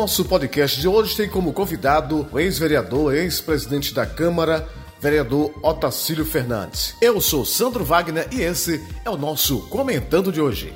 nosso 0.00 0.24
podcast 0.26 0.80
de 0.80 0.86
hoje 0.86 1.16
tem 1.16 1.28
como 1.28 1.52
convidado 1.52 2.28
o 2.30 2.38
ex-vereador, 2.38 3.12
ex-presidente 3.12 3.92
da 3.92 4.06
Câmara, 4.06 4.64
vereador 5.00 5.52
Otacílio 5.60 6.24
Fernandes. 6.24 6.94
Eu 7.02 7.20
sou 7.20 7.44
Sandro 7.44 7.84
Wagner 7.84 8.28
e 8.30 8.40
esse 8.40 8.80
é 9.04 9.10
o 9.10 9.16
nosso 9.16 9.68
Comentando 9.68 10.30
de 10.30 10.40
hoje. 10.40 10.72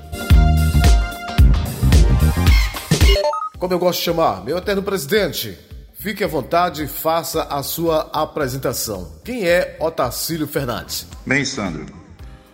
Como 3.61 3.73
eu 3.73 3.79
gosto 3.79 4.01
de 4.01 4.07
chamar, 4.07 4.45
meu 4.45 4.59
eterno 4.59 4.83
presidente, 4.83 5.57
fique 5.95 6.25
à 6.25 6.27
vontade 6.27 6.89
faça 6.89 7.45
a 7.45 7.63
sua 7.63 8.11
apresentação. 8.13 9.21
Quem 9.25 9.47
é 9.47 9.77
Otacílio 9.79 10.49
Fernandes? 10.49 11.07
Bem, 11.25 11.45
Sandro, 11.45 11.87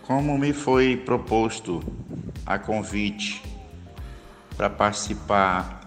como 0.02 0.36
me 0.36 0.52
foi 0.52 0.98
proposto 0.98 1.82
a 2.44 2.58
convite 2.58 3.42
para 4.54 4.68
participar 4.68 5.77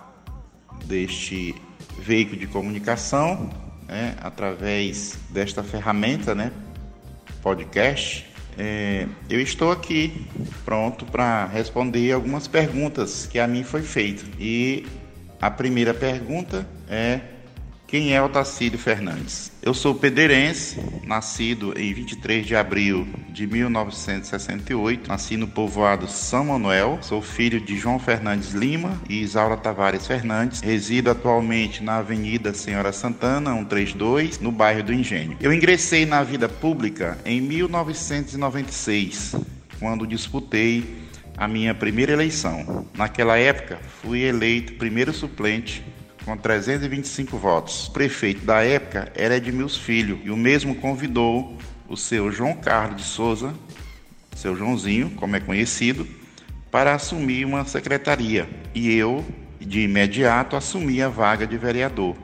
deste 0.86 1.56
veículo 2.00 2.40
de 2.40 2.48
comunicação, 2.48 3.50
né, 3.88 4.16
através 4.22 5.18
desta 5.30 5.64
ferramenta, 5.64 6.34
né, 6.34 6.52
podcast, 7.42 8.32
é, 8.58 9.08
eu 9.30 9.40
estou 9.40 9.72
aqui 9.72 10.28
pronto 10.66 11.06
para 11.06 11.46
responder 11.48 12.12
algumas 12.12 12.48
perguntas 12.48 13.26
que 13.26 13.40
a 13.40 13.48
mim 13.48 13.64
foi 13.64 13.82
feita. 13.82 14.24
E 14.40 14.86
a 15.42 15.50
primeira 15.50 15.94
pergunta 15.94 16.68
é 16.90 17.22
quem 17.92 18.16
é 18.16 18.24
Otacílio 18.24 18.80
Fernandes? 18.80 19.52
Eu 19.62 19.74
sou 19.74 19.94
pedeirense, 19.94 20.80
nascido 21.06 21.78
em 21.78 21.94
23 21.94 22.48
de 22.48 22.56
abril 22.56 23.06
de 23.28 23.46
1968. 23.46 25.10
Nasci 25.10 25.36
no 25.36 25.46
povoado 25.46 26.08
São 26.08 26.46
Manuel. 26.46 27.00
Sou 27.02 27.22
filho 27.22 27.60
de 27.60 27.78
João 27.78 28.00
Fernandes 28.00 28.54
Lima 28.54 28.98
e 29.10 29.22
Isaura 29.22 29.58
Tavares 29.58 30.08
Fernandes. 30.08 30.62
Resido 30.62 31.12
atualmente 31.12 31.84
na 31.84 31.98
Avenida 31.98 32.54
Senhora 32.54 32.94
Santana, 32.94 33.52
132, 33.56 34.40
no 34.40 34.54
bairro 34.54 34.84
do 34.84 34.94
Engenho. 34.94 35.36
Eu 35.42 35.52
ingressei 35.52 36.06
na 36.06 36.24
vida 36.24 36.48
pública 36.48 37.18
em 37.26 37.42
1996, 37.42 39.36
quando 39.82 40.08
disputei 40.08 41.02
a 41.36 41.46
minha 41.46 41.76
primeira 41.76 42.14
eleição. 42.14 42.86
Naquela 42.96 43.38
época, 43.38 43.80
fui 44.02 44.22
eleito 44.22 44.76
primeiro 44.76 45.12
suplente 45.12 45.84
com 46.32 46.38
325 46.38 47.38
votos. 47.38 47.88
O 47.88 47.92
prefeito 47.92 48.46
da 48.46 48.64
época 48.64 49.12
era 49.16 49.36
Edmilson 49.36 49.82
Filho 49.82 50.22
e 50.24 50.32
o 50.32 50.38
mesmo 50.38 50.76
convidou 50.76 51.58
o 51.90 51.98
seu 51.98 52.32
João 52.32 52.54
Carlos 52.54 53.02
de 53.02 53.04
Souza, 53.04 53.54
seu 54.38 54.56
Joãozinho, 54.56 55.10
como 55.12 55.36
é 55.36 55.42
conhecido, 55.42 56.08
para 56.72 56.96
assumir 56.96 57.46
uma 57.46 57.66
secretaria. 57.66 58.48
E 58.74 58.96
eu, 58.96 59.26
de 59.60 59.82
imediato, 59.82 60.56
assumi 60.56 61.02
a 61.02 61.10
vaga 61.10 61.46
de 61.46 61.58
vereador, 61.58 62.16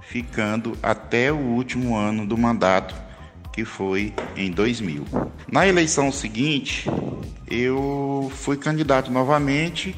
ficando 0.00 0.76
até 0.82 1.30
o 1.30 1.36
último 1.36 1.96
ano 1.96 2.26
do 2.26 2.36
mandato, 2.36 2.92
que 3.52 3.64
foi 3.64 4.12
em 4.36 4.50
2000. 4.50 5.04
Na 5.50 5.64
eleição 5.64 6.10
seguinte, 6.10 6.90
eu 7.48 8.32
fui 8.34 8.56
candidato 8.56 9.12
novamente 9.12 9.94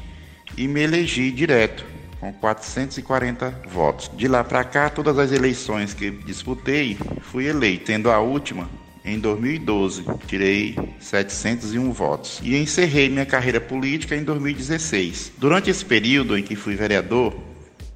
e 0.55 0.67
me 0.67 0.81
elegi 0.81 1.31
direto 1.31 1.96
com 2.19 2.33
440 2.33 3.61
votos. 3.67 4.11
De 4.15 4.27
lá 4.27 4.43
para 4.43 4.63
cá, 4.63 4.89
todas 4.89 5.17
as 5.17 5.31
eleições 5.31 5.93
que 5.93 6.11
disputei, 6.11 6.97
fui 7.21 7.47
eleito, 7.47 7.85
tendo 7.85 8.09
a 8.09 8.19
última 8.19 8.69
em 9.05 9.19
2012, 9.19 10.03
tirei 10.27 10.75
701 10.99 11.91
votos 11.93 12.41
e 12.43 12.57
encerrei 12.57 13.07
minha 13.07 13.25
carreira 13.25 13.61
política 13.61 14.15
em 14.15 14.23
2016. 14.23 15.31
Durante 15.37 15.69
esse 15.69 15.85
período 15.85 16.37
em 16.37 16.43
que 16.43 16.57
fui 16.57 16.75
vereador, 16.75 17.33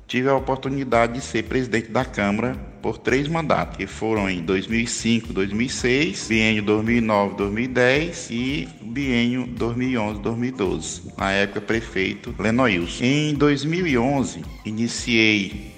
tive 0.07 0.29
a 0.29 0.35
oportunidade 0.35 1.13
de 1.13 1.21
ser 1.21 1.43
presidente 1.43 1.89
da 1.89 2.05
Câmara 2.05 2.70
por 2.81 2.97
três 2.97 3.27
mandatos, 3.27 3.77
que 3.77 3.87
foram 3.87 4.29
em 4.29 4.41
2005, 4.41 5.31
2006, 5.31 6.27
biênio 6.27 6.63
2009, 6.63 7.35
2010 7.35 8.29
e 8.31 8.67
biênio 8.81 9.45
2011, 9.47 10.19
2012. 10.21 11.01
Na 11.17 11.31
época, 11.31 11.61
prefeito 11.61 12.33
Lenoilson. 12.37 13.03
Em 13.03 13.33
2011, 13.33 14.41
iniciei 14.65 15.71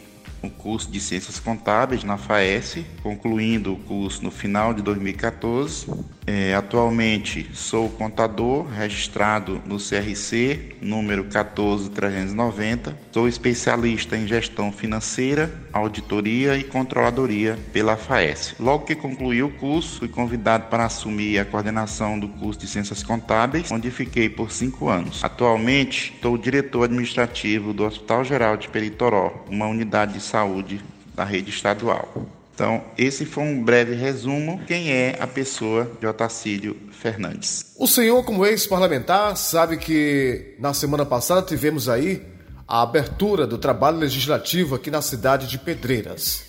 um 0.43 0.49
curso 0.49 0.91
de 0.91 0.99
Ciências 0.99 1.39
Contábeis 1.39 2.03
na 2.03 2.17
FAES, 2.17 2.79
concluindo 3.01 3.73
o 3.73 3.77
curso 3.77 4.23
no 4.23 4.31
final 4.31 4.73
de 4.73 4.81
2014. 4.81 5.87
É, 6.25 6.53
atualmente 6.53 7.49
sou 7.53 7.89
contador 7.89 8.65
registrado 8.67 9.61
no 9.65 9.77
CRC, 9.77 10.77
número 10.81 11.25
14390. 11.25 12.97
Sou 13.11 13.27
especialista 13.27 14.15
em 14.15 14.25
gestão 14.25 14.71
financeira, 14.71 15.53
auditoria 15.71 16.57
e 16.57 16.63
controladoria 16.63 17.57
pela 17.73 17.97
FAES. 17.97 18.55
Logo 18.59 18.85
que 18.85 18.95
concluí 18.95 19.43
o 19.43 19.49
curso, 19.49 19.99
fui 19.99 20.07
convidado 20.07 20.67
para 20.67 20.85
assumir 20.85 21.39
a 21.39 21.45
coordenação 21.45 22.17
do 22.17 22.27
curso 22.27 22.61
de 22.61 22.67
Ciências 22.67 23.03
Contábeis, 23.03 23.71
onde 23.71 23.91
fiquei 23.91 24.29
por 24.29 24.51
cinco 24.51 24.89
anos. 24.89 25.23
Atualmente, 25.23 26.17
sou 26.21 26.37
diretor 26.37 26.83
administrativo 26.83 27.73
do 27.73 27.83
Hospital 27.83 28.23
Geral 28.23 28.55
de 28.55 28.69
Peritoró, 28.69 29.43
uma 29.49 29.67
unidade 29.67 30.13
de 30.13 30.21
saúde 30.21 30.81
da 31.13 31.23
rede 31.23 31.49
estadual. 31.49 32.42
Então, 32.53 32.83
esse 32.97 33.25
foi 33.25 33.43
um 33.43 33.63
breve 33.63 33.95
resumo. 33.95 34.61
Quem 34.67 34.91
é 34.91 35.17
a 35.19 35.25
pessoa 35.25 35.91
de 35.99 36.05
Otacílio 36.05 36.77
Fernandes? 36.91 37.73
O 37.77 37.87
senhor, 37.87 38.23
como 38.23 38.45
ex-parlamentar, 38.45 39.35
sabe 39.35 39.77
que 39.77 40.55
na 40.59 40.71
semana 40.73 41.03
passada 41.03 41.41
tivemos 41.41 41.89
aí 41.89 42.21
a 42.67 42.83
abertura 42.83 43.47
do 43.47 43.57
trabalho 43.57 43.97
legislativo 43.97 44.75
aqui 44.75 44.91
na 44.91 45.01
cidade 45.01 45.47
de 45.47 45.57
Pedreiras. 45.57 46.43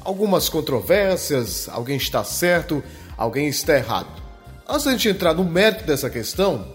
Algumas 0.00 0.48
controvérsias, 0.48 1.68
alguém 1.68 1.96
está 1.96 2.22
certo, 2.22 2.82
alguém 3.16 3.48
está 3.48 3.74
errado. 3.74 4.22
Antes 4.66 4.84
de 4.84 4.88
a 4.88 4.92
gente 4.92 5.08
entrar 5.08 5.34
no 5.34 5.44
mérito 5.44 5.84
dessa 5.84 6.08
questão, 6.08 6.72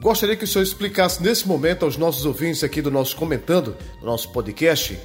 gostaria 0.00 0.34
que 0.34 0.44
o 0.44 0.46
senhor 0.46 0.64
explicasse 0.64 1.22
nesse 1.22 1.46
momento 1.46 1.84
aos 1.84 1.96
nossos 1.96 2.26
ouvintes 2.26 2.64
aqui 2.64 2.82
do 2.82 2.90
nosso 2.90 3.14
comentando, 3.14 3.76
do 4.00 4.06
nosso 4.06 4.32
podcast, 4.32 4.98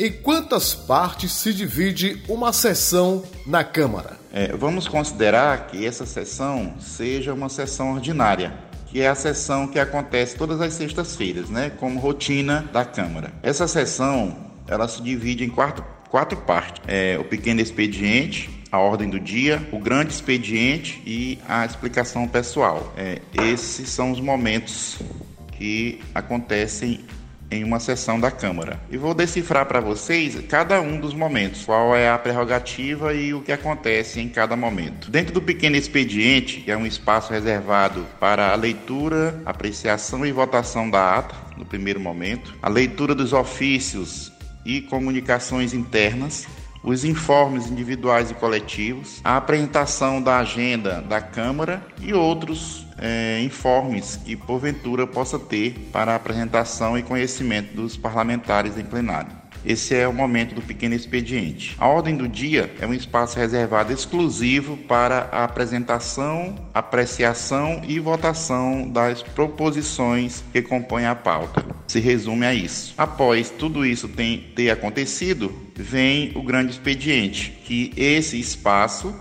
em 0.00 0.10
quantas 0.10 0.74
partes 0.74 1.30
se 1.30 1.52
divide 1.52 2.22
uma 2.26 2.54
sessão 2.54 3.22
na 3.44 3.62
Câmara? 3.62 4.18
É, 4.32 4.56
vamos 4.56 4.88
considerar 4.88 5.66
que 5.66 5.84
essa 5.84 6.06
sessão 6.06 6.74
seja 6.80 7.34
uma 7.34 7.50
sessão 7.50 7.92
ordinária, 7.92 8.54
que 8.86 9.02
é 9.02 9.08
a 9.08 9.14
sessão 9.14 9.68
que 9.68 9.78
acontece 9.78 10.36
todas 10.36 10.58
as 10.62 10.72
sextas-feiras, 10.72 11.50
né, 11.50 11.70
como 11.78 12.00
rotina 12.00 12.64
da 12.72 12.82
Câmara. 12.82 13.30
Essa 13.42 13.68
sessão 13.68 14.50
ela 14.66 14.88
se 14.88 15.02
divide 15.02 15.44
em 15.44 15.50
quatro, 15.50 15.84
quatro 16.08 16.38
partes: 16.38 16.80
é, 16.86 17.18
o 17.18 17.24
pequeno 17.24 17.60
expediente, 17.60 18.48
a 18.72 18.78
ordem 18.78 19.10
do 19.10 19.20
dia, 19.20 19.68
o 19.70 19.78
grande 19.78 20.14
expediente 20.14 21.02
e 21.04 21.38
a 21.46 21.66
explicação 21.66 22.26
pessoal. 22.26 22.90
É, 22.96 23.20
esses 23.52 23.90
são 23.90 24.12
os 24.12 24.20
momentos 24.20 24.98
que 25.58 26.00
acontecem 26.14 27.00
em 27.50 27.64
uma 27.64 27.80
sessão 27.80 28.20
da 28.20 28.30
Câmara. 28.30 28.80
E 28.90 28.96
vou 28.96 29.14
decifrar 29.14 29.66
para 29.66 29.80
vocês 29.80 30.38
cada 30.48 30.80
um 30.80 31.00
dos 31.00 31.12
momentos, 31.12 31.64
qual 31.64 31.96
é 31.96 32.08
a 32.08 32.18
prerrogativa 32.18 33.12
e 33.12 33.34
o 33.34 33.40
que 33.40 33.52
acontece 33.52 34.20
em 34.20 34.28
cada 34.28 34.56
momento. 34.56 35.10
Dentro 35.10 35.34
do 35.34 35.42
pequeno 35.42 35.76
expediente, 35.76 36.60
que 36.60 36.70
é 36.70 36.76
um 36.76 36.86
espaço 36.86 37.32
reservado 37.32 38.06
para 38.18 38.52
a 38.52 38.54
leitura, 38.54 39.40
apreciação 39.44 40.24
e 40.24 40.32
votação 40.32 40.88
da 40.88 41.18
ata, 41.18 41.34
no 41.56 41.64
primeiro 41.64 42.00
momento, 42.00 42.54
a 42.62 42.68
leitura 42.68 43.14
dos 43.14 43.32
ofícios 43.32 44.32
e 44.64 44.80
comunicações 44.80 45.74
internas, 45.74 46.46
os 46.82 47.04
informes 47.04 47.70
individuais 47.70 48.30
e 48.30 48.34
coletivos, 48.34 49.20
a 49.22 49.36
apresentação 49.36 50.20
da 50.20 50.38
agenda 50.38 51.00
da 51.02 51.20
Câmara 51.20 51.86
e 52.00 52.12
outros 52.12 52.86
é, 52.98 53.40
informes 53.42 54.16
que 54.16 54.36
porventura 54.36 55.06
possa 55.06 55.38
ter 55.38 55.88
para 55.92 56.14
apresentação 56.14 56.98
e 56.98 57.02
conhecimento 57.02 57.74
dos 57.74 57.96
parlamentares 57.96 58.78
em 58.78 58.84
plenário. 58.84 59.39
Esse 59.64 59.94
é 59.94 60.08
o 60.08 60.12
momento 60.12 60.54
do 60.54 60.62
pequeno 60.62 60.94
expediente. 60.94 61.76
A 61.78 61.86
ordem 61.86 62.16
do 62.16 62.26
dia 62.26 62.72
é 62.80 62.86
um 62.86 62.94
espaço 62.94 63.38
reservado 63.38 63.92
exclusivo 63.92 64.76
para 64.76 65.28
a 65.30 65.44
apresentação, 65.44 66.54
apreciação 66.72 67.82
e 67.86 67.98
votação 67.98 68.88
das 68.88 69.22
proposições 69.22 70.42
que 70.52 70.62
compõem 70.62 71.06
a 71.06 71.14
pauta. 71.14 71.64
Se 71.86 72.00
resume 72.00 72.46
a 72.46 72.54
isso. 72.54 72.94
Após 72.96 73.50
tudo 73.50 73.84
isso 73.84 74.08
ter 74.54 74.70
acontecido, 74.70 75.52
vem 75.76 76.32
o 76.34 76.42
grande 76.42 76.72
expediente, 76.72 77.50
que 77.64 77.92
esse 77.96 78.38
espaço 78.38 79.14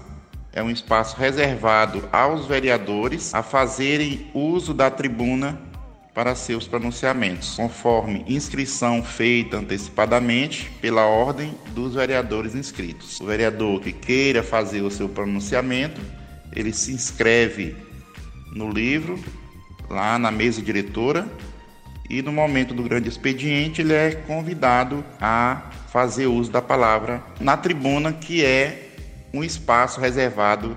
é 0.54 0.64
um 0.64 0.70
espaço 0.70 1.18
reservado 1.18 2.08
aos 2.12 2.46
vereadores 2.46 3.34
a 3.34 3.44
fazerem 3.44 4.28
uso 4.34 4.74
da 4.74 4.90
tribuna 4.90 5.69
para 6.14 6.36
seus 6.36 6.68
pronunciamentos, 6.68 7.56
conforme 7.56 8.26
inscrição 8.28 9.04
feita 9.04 9.58
antecipadamente 9.58 10.70
pela 10.82 11.06
ordem 11.06 11.54
dos 11.74 11.96
vereadores 11.96 12.56
inscritos. 12.56 13.20
O 13.22 13.26
vereador 13.26 13.80
que 13.82 13.92
queira 13.92 14.44
fazer 14.44 14.82
o 14.82 14.92
seu 14.92 15.08
pronunciamento, 15.08 16.02
ele 16.54 16.74
se 16.74 16.92
inscreve 16.92 17.76
no 18.54 18.70
livro, 18.70 19.20
lá 19.90 20.18
na 20.18 20.32
mesa 20.32 20.62
diretora, 20.62 21.28
e 22.10 22.22
no 22.22 22.32
momento 22.32 22.74
do 22.74 22.82
grande 22.82 23.08
expediente 23.08 23.82
ele 23.82 23.94
é 23.94 24.12
convidado 24.12 25.06
a 25.22 25.70
fazer 25.92 26.26
uso 26.26 26.52
da 26.52 26.62
palavra 26.62 27.24
na 27.40 27.56
tribuna, 27.56 28.12
que 28.12 28.44
é 28.44 28.90
um 29.32 29.44
espaço 29.44 30.02
reservado 30.02 30.76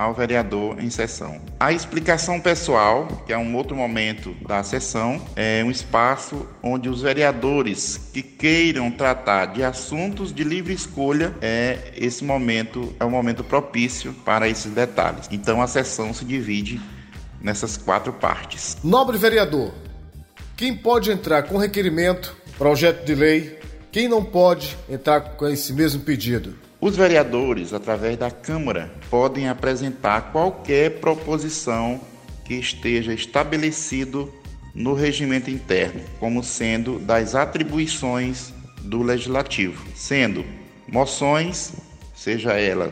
ao 0.00 0.14
vereador 0.14 0.82
em 0.82 0.88
sessão. 0.88 1.38
A 1.60 1.74
explicação 1.74 2.40
pessoal, 2.40 3.06
que 3.26 3.34
é 3.34 3.36
um 3.36 3.54
outro 3.54 3.76
momento 3.76 4.34
da 4.48 4.62
sessão, 4.62 5.20
é 5.36 5.62
um 5.62 5.70
espaço 5.70 6.48
onde 6.62 6.88
os 6.88 7.02
vereadores 7.02 8.08
que 8.10 8.22
queiram 8.22 8.90
tratar 8.90 9.52
de 9.52 9.62
assuntos 9.62 10.32
de 10.32 10.42
livre 10.42 10.72
escolha, 10.72 11.34
é 11.42 11.92
esse 11.94 12.24
momento 12.24 12.96
é 12.98 13.04
um 13.04 13.10
momento 13.10 13.44
propício 13.44 14.14
para 14.24 14.48
esses 14.48 14.72
detalhes. 14.72 15.28
Então 15.30 15.60
a 15.60 15.66
sessão 15.66 16.14
se 16.14 16.24
divide 16.24 16.80
nessas 17.38 17.76
quatro 17.76 18.10
partes. 18.10 18.78
Nobre 18.82 19.18
vereador, 19.18 19.70
quem 20.56 20.74
pode 20.74 21.10
entrar 21.10 21.42
com 21.42 21.58
requerimento, 21.58 22.34
projeto 22.56 23.04
de 23.04 23.14
lei, 23.14 23.58
quem 23.92 24.08
não 24.08 24.24
pode 24.24 24.78
entrar 24.88 25.20
com 25.36 25.46
esse 25.46 25.74
mesmo 25.74 26.00
pedido? 26.00 26.69
Os 26.80 26.96
vereadores, 26.96 27.74
através 27.74 28.16
da 28.16 28.30
Câmara, 28.30 28.90
podem 29.10 29.48
apresentar 29.48 30.32
qualquer 30.32 30.98
proposição 30.98 32.00
que 32.42 32.54
esteja 32.54 33.12
estabelecido 33.12 34.32
no 34.74 34.94
regimento 34.94 35.50
interno, 35.50 36.00
como 36.18 36.42
sendo 36.42 36.98
das 36.98 37.34
atribuições 37.34 38.54
do 38.80 39.02
legislativo, 39.02 39.84
sendo 39.94 40.42
moções, 40.88 41.74
seja 42.14 42.54
ela 42.54 42.90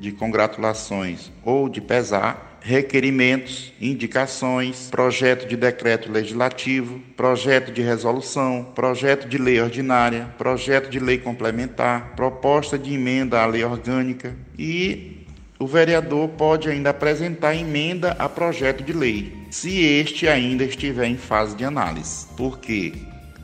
de 0.00 0.12
congratulações 0.12 1.30
ou 1.44 1.68
de 1.68 1.82
pesar, 1.82 2.45
requerimentos, 2.66 3.72
indicações, 3.80 4.88
projeto 4.90 5.46
de 5.46 5.56
decreto 5.56 6.10
legislativo, 6.10 7.00
projeto 7.16 7.70
de 7.70 7.80
resolução, 7.80 8.72
projeto 8.74 9.28
de 9.28 9.38
lei 9.38 9.60
ordinária, 9.60 10.34
projeto 10.36 10.90
de 10.90 10.98
lei 10.98 11.16
complementar, 11.16 12.14
proposta 12.16 12.76
de 12.76 12.92
emenda 12.92 13.40
à 13.40 13.46
lei 13.46 13.62
orgânica 13.62 14.34
e 14.58 15.24
o 15.60 15.66
vereador 15.66 16.28
pode 16.30 16.68
ainda 16.68 16.90
apresentar 16.90 17.54
emenda 17.54 18.16
a 18.18 18.28
projeto 18.28 18.82
de 18.82 18.92
lei, 18.92 19.32
se 19.48 19.84
este 19.84 20.26
ainda 20.26 20.64
estiver 20.64 21.06
em 21.06 21.16
fase 21.16 21.54
de 21.54 21.64
análise. 21.64 22.26
Porque 22.36 22.94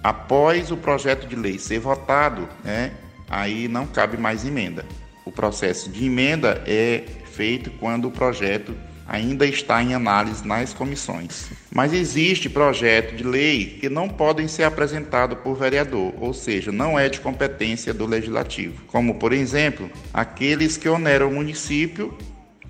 após 0.03 0.73
o 0.73 0.77
projeto 0.77 1.29
de 1.29 1.37
lei 1.37 1.61
ser 1.61 1.79
votado, 1.79 2.49
né, 2.65 2.91
aí 3.31 3.69
não 3.69 3.87
cabe 3.87 4.17
mais 4.17 4.45
emenda. 4.45 4.85
O 5.25 5.31
processo 5.31 5.89
de 5.89 6.07
emenda 6.07 6.61
é 6.67 7.05
feito 7.33 7.71
quando 7.79 8.09
o 8.09 8.11
projeto 8.11 8.75
ainda 9.13 9.47
está 9.47 9.83
em 9.83 9.93
análise 9.93 10.47
nas 10.47 10.73
comissões. 10.73 11.51
Mas 11.71 11.93
existe 11.93 12.49
projeto 12.49 13.15
de 13.15 13.23
lei 13.23 13.79
que 13.79 13.91
não 13.91 14.09
podem 14.09 14.49
ser 14.49 14.65
apresentados 14.65 15.39
por 15.41 15.55
vereador, 15.55 16.15
ou 16.19 16.33
seja, 16.33 16.73
não 16.73 16.99
é 16.99 17.11
de 17.11 17.21
competência 17.21 17.93
do 17.93 18.07
legislativo, 18.07 18.83
como 18.87 19.17
por 19.17 19.35
exemplo, 19.35 19.91
aqueles 20.15 20.79
que 20.79 20.89
oneram 20.89 21.29
o 21.29 21.35
município 21.35 22.17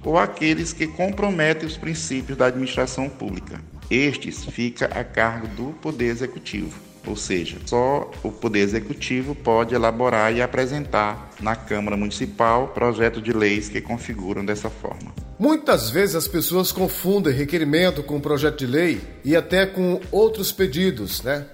ou 0.05 0.19
aqueles 0.19 0.73
que 0.73 0.89
comprometem 0.89 1.67
os 1.67 1.77
princípios 1.77 2.37
da 2.37 2.47
administração 2.47 3.09
pública. 3.09 3.61
Estes 3.89 4.44
fica 4.44 4.87
a 4.87 5.05
cargo 5.05 5.47
do 5.47 5.73
Poder 5.75 6.06
Executivo. 6.06 6.92
Ou 7.06 7.16
seja, 7.16 7.58
só 7.66 8.10
o 8.22 8.31
Poder 8.31 8.60
Executivo 8.60 9.34
pode 9.34 9.75
elaborar 9.75 10.34
e 10.34 10.40
apresentar 10.40 11.31
na 11.40 11.56
Câmara 11.56 11.96
Municipal 11.96 12.69
projetos 12.69 13.22
de 13.22 13.32
leis 13.32 13.69
que 13.69 13.81
configuram 13.81 14.44
dessa 14.44 14.70
forma. 14.70 15.12
Muitas 15.38 15.90
vezes 15.90 16.14
as 16.14 16.28
pessoas 16.28 16.70
confundem 16.70 17.32
requerimento 17.32 18.02
com 18.04 18.20
projeto 18.20 18.58
de 18.58 18.66
lei 18.66 19.00
e 19.25 19.34
até 19.34 19.66
com 19.66 20.00
outros 20.12 20.52
pedidos, 20.52 21.22
né? 21.22 21.44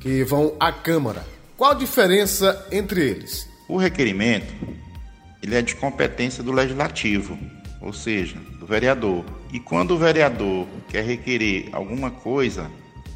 Que 0.00 0.24
vão 0.24 0.56
à 0.58 0.72
Câmara. 0.72 1.24
Qual 1.56 1.70
a 1.70 1.74
diferença 1.74 2.66
entre 2.72 3.00
eles? 3.00 3.48
O 3.68 3.76
requerimento 3.76 4.52
ele 5.42 5.54
é 5.54 5.62
de 5.62 5.74
competência 5.74 6.42
do 6.42 6.52
legislativo, 6.52 7.38
ou 7.80 7.92
seja, 7.92 8.36
do 8.58 8.66
vereador. 8.66 9.24
E 9.52 9.58
quando 9.58 9.92
o 9.92 9.98
vereador 9.98 10.66
quer 10.88 11.04
requerer 11.04 11.68
alguma 11.72 12.10
coisa, 12.10 12.70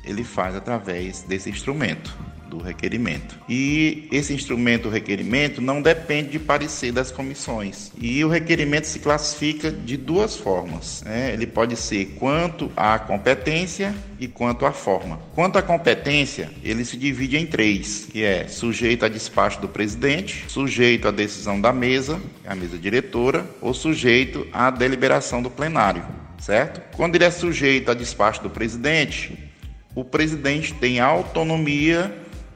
ele 0.06 0.24
faz 0.24 0.54
através 0.54 1.22
desse 1.22 1.50
instrumento 1.50 2.16
do 2.54 2.62
requerimento. 2.62 3.36
E 3.48 4.08
esse 4.12 4.32
instrumento, 4.32 4.86
o 4.86 4.90
requerimento, 4.90 5.60
não 5.60 5.82
depende 5.82 6.30
de 6.30 6.38
parecer 6.38 6.92
das 6.92 7.10
comissões. 7.10 7.90
E 7.98 8.24
o 8.24 8.28
requerimento 8.28 8.84
se 8.84 9.00
classifica 9.00 9.70
de 9.70 9.96
duas 9.96 10.36
formas. 10.36 11.02
Né? 11.04 11.32
Ele 11.32 11.46
pode 11.46 11.76
ser 11.76 12.16
quanto 12.18 12.70
à 12.76 12.98
competência 12.98 13.94
e 14.20 14.28
quanto 14.28 14.64
à 14.64 14.72
forma. 14.72 15.18
Quanto 15.34 15.58
à 15.58 15.62
competência, 15.62 16.50
ele 16.62 16.84
se 16.84 16.96
divide 16.96 17.36
em 17.36 17.46
três, 17.46 18.06
que 18.10 18.22
é 18.22 18.46
sujeito 18.46 19.04
a 19.04 19.08
despacho 19.08 19.60
do 19.60 19.68
presidente, 19.68 20.44
sujeito 20.48 21.08
à 21.08 21.10
decisão 21.10 21.60
da 21.60 21.72
mesa, 21.72 22.20
é 22.44 22.52
a 22.52 22.54
mesa 22.54 22.78
diretora, 22.78 23.44
ou 23.60 23.74
sujeito 23.74 24.46
à 24.52 24.70
deliberação 24.70 25.42
do 25.42 25.50
plenário, 25.50 26.04
certo? 26.38 26.80
Quando 26.96 27.16
ele 27.16 27.24
é 27.24 27.30
sujeito 27.30 27.90
a 27.90 27.94
despacho 27.94 28.42
do 28.42 28.50
presidente, 28.50 29.52
o 29.94 30.04
presidente 30.04 30.74
tem 30.74 31.00
autonomia 31.00 32.14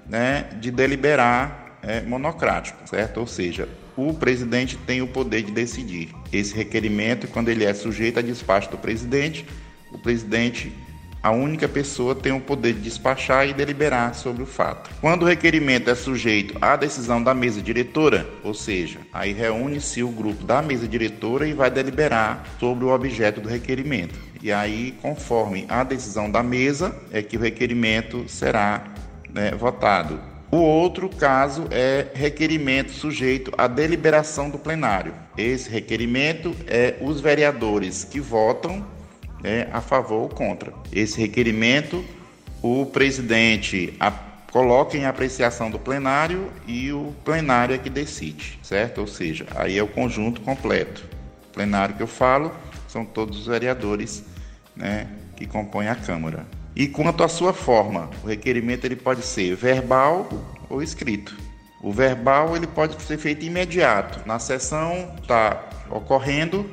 né, 0.08 0.48
de 0.60 0.70
deliberar 0.70 1.78
é, 1.82 2.00
monocrático, 2.00 2.88
certo? 2.88 3.20
Ou 3.20 3.26
seja, 3.26 3.68
o 3.96 4.12
presidente 4.14 4.76
tem 4.76 5.02
o 5.02 5.08
poder 5.08 5.42
de 5.42 5.52
decidir. 5.52 6.10
Esse 6.32 6.54
requerimento, 6.54 7.28
quando 7.28 7.48
ele 7.48 7.64
é 7.64 7.72
sujeito 7.74 8.18
a 8.18 8.22
despacho 8.22 8.70
do 8.70 8.78
presidente, 8.78 9.46
o 9.92 9.98
presidente, 9.98 10.72
a 11.22 11.30
única 11.30 11.68
pessoa, 11.68 12.14
tem 12.14 12.32
o 12.32 12.40
poder 12.40 12.74
de 12.74 12.80
despachar 12.80 13.48
e 13.48 13.52
deliberar 13.52 14.14
sobre 14.14 14.42
o 14.42 14.46
fato. 14.46 14.90
Quando 15.00 15.22
o 15.22 15.26
requerimento 15.26 15.90
é 15.90 15.94
sujeito 15.94 16.56
à 16.60 16.76
decisão 16.76 17.22
da 17.22 17.34
mesa 17.34 17.60
diretora, 17.60 18.28
ou 18.44 18.54
seja, 18.54 19.00
aí 19.12 19.32
reúne-se 19.32 20.02
o 20.02 20.08
grupo 20.08 20.44
da 20.44 20.62
mesa 20.62 20.86
diretora 20.86 21.46
e 21.46 21.52
vai 21.52 21.70
deliberar 21.70 22.44
sobre 22.60 22.84
o 22.84 22.94
objeto 22.94 23.40
do 23.40 23.48
requerimento. 23.48 24.18
E 24.40 24.52
aí, 24.52 24.94
conforme 25.02 25.66
a 25.68 25.82
decisão 25.82 26.30
da 26.30 26.42
mesa, 26.42 26.94
é 27.10 27.22
que 27.22 27.36
o 27.36 27.40
requerimento 27.40 28.24
será 28.28 28.84
né, 29.32 29.50
votado. 29.50 30.20
O 30.50 30.56
outro 30.56 31.10
caso 31.10 31.66
é 31.70 32.06
requerimento 32.14 32.90
sujeito 32.90 33.52
à 33.58 33.66
deliberação 33.66 34.48
do 34.48 34.58
plenário. 34.58 35.12
Esse 35.36 35.68
requerimento 35.68 36.56
é 36.66 36.94
os 37.02 37.20
vereadores 37.20 38.02
que 38.02 38.18
votam 38.18 38.86
né, 39.42 39.68
a 39.72 39.80
favor 39.80 40.22
ou 40.22 40.28
contra. 40.28 40.72
Esse 40.92 41.20
requerimento, 41.20 42.04
o 42.62 42.86
presidente 42.86 43.94
a, 44.00 44.10
coloca 44.50 44.96
em 44.96 45.06
apreciação 45.06 45.70
do 45.70 45.78
plenário 45.78 46.50
e 46.66 46.92
o 46.92 47.14
plenário 47.24 47.74
é 47.74 47.78
que 47.78 47.90
decide, 47.90 48.58
certo? 48.62 49.00
Ou 49.00 49.06
seja, 49.06 49.46
aí 49.54 49.78
é 49.78 49.82
o 49.82 49.88
conjunto 49.88 50.40
completo. 50.40 51.04
O 51.50 51.52
plenário 51.52 51.94
que 51.94 52.02
eu 52.02 52.06
falo 52.06 52.52
são 52.86 53.04
todos 53.04 53.40
os 53.40 53.46
vereadores 53.46 54.24
né, 54.74 55.08
que 55.36 55.46
compõem 55.46 55.88
a 55.88 55.94
Câmara. 55.94 56.46
E 56.74 56.86
quanto 56.86 57.24
à 57.24 57.28
sua 57.28 57.52
forma, 57.52 58.08
o 58.22 58.28
requerimento 58.28 58.84
ele 58.84 58.96
pode 58.96 59.22
ser 59.22 59.54
verbal 59.56 60.28
ou 60.70 60.82
escrito. 60.82 61.36
O 61.82 61.92
verbal 61.92 62.56
ele 62.56 62.66
pode 62.66 63.00
ser 63.02 63.18
feito 63.18 63.44
imediato. 63.44 64.26
Na 64.26 64.38
sessão 64.38 65.14
está 65.20 65.68
ocorrendo 65.90 66.68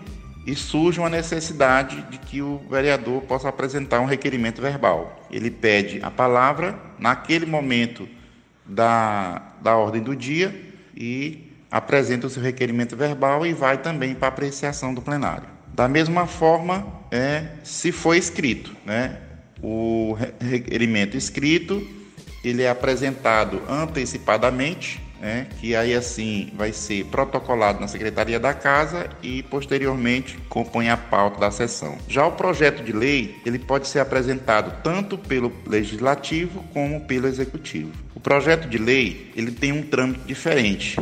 e 0.45 0.55
surge 0.55 0.99
uma 0.99 1.09
necessidade 1.09 2.01
de 2.03 2.17
que 2.19 2.41
o 2.41 2.61
vereador 2.69 3.21
possa 3.23 3.49
apresentar 3.49 3.99
um 3.99 4.05
requerimento 4.05 4.61
verbal. 4.61 5.27
Ele 5.31 5.49
pede 5.49 5.99
a 6.03 6.11
palavra 6.11 6.77
naquele 6.99 7.45
momento 7.45 8.07
da, 8.65 9.41
da 9.61 9.75
ordem 9.75 10.01
do 10.01 10.15
dia 10.15 10.53
e 10.95 11.51
apresenta 11.71 12.27
o 12.27 12.29
seu 12.29 12.41
requerimento 12.41 12.95
verbal 12.95 13.45
e 13.45 13.53
vai 13.53 13.79
também 13.79 14.13
para 14.13 14.27
apreciação 14.27 14.93
do 14.93 15.01
plenário. 15.01 15.47
Da 15.73 15.87
mesma 15.87 16.25
forma, 16.27 16.87
é, 17.11 17.47
se 17.63 17.91
for 17.91 18.15
escrito, 18.15 18.75
né? 18.85 19.17
o 19.61 20.15
requerimento 20.39 21.17
escrito, 21.17 21.85
ele 22.43 22.61
é 22.61 22.69
apresentado 22.69 23.61
antecipadamente, 23.67 25.01
né, 25.19 25.47
que 25.59 25.75
aí 25.75 25.93
assim 25.93 26.51
vai 26.55 26.71
ser 26.71 27.05
protocolado 27.05 27.79
na 27.79 27.87
Secretaria 27.87 28.39
da 28.39 28.53
Casa 28.53 29.09
e 29.21 29.43
posteriormente 29.43 30.37
compõe 30.49 30.89
a 30.89 30.97
pauta 30.97 31.39
da 31.39 31.51
sessão. 31.51 31.97
Já 32.07 32.25
o 32.25 32.33
projeto 32.33 32.83
de 32.83 32.91
lei, 32.91 33.35
ele 33.45 33.59
pode 33.59 33.87
ser 33.87 33.99
apresentado 33.99 34.81
tanto 34.83 35.17
pelo 35.17 35.51
legislativo 35.65 36.63
como 36.73 37.01
pelo 37.01 37.27
executivo. 37.27 37.91
O 38.13 38.19
projeto 38.19 38.67
de 38.67 38.77
lei, 38.77 39.31
ele 39.35 39.51
tem 39.51 39.71
um 39.71 39.83
trâmite 39.83 40.21
diferente 40.25 40.97